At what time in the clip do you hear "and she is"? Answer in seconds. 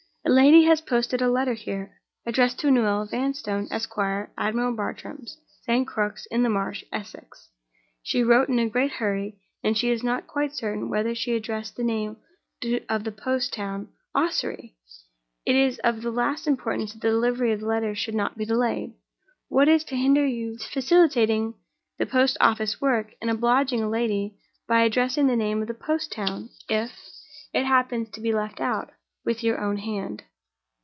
9.63-10.03